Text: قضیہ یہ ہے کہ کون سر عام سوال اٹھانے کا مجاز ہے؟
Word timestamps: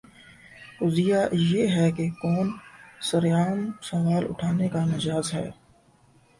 قضیہ 0.79 1.17
یہ 1.31 1.67
ہے 1.67 1.91
کہ 1.91 2.09
کون 2.21 2.49
سر 3.01 3.25
عام 3.31 3.59
سوال 3.81 4.25
اٹھانے 4.29 4.67
کا 4.69 4.85
مجاز 4.85 5.33
ہے؟ 5.33 5.49